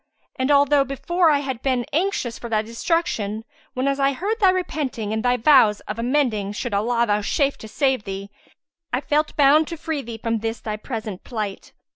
[0.35, 5.13] And although before I had been anxious for thy destruction, whenas I heard thy repenting
[5.13, 8.31] and thy vows of amending should Allah vouchsafe to save thee,
[8.91, 11.71] I felt bound to free thee from this thy present plight.